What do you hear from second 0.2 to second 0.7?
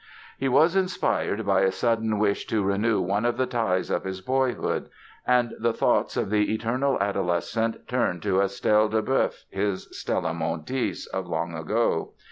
He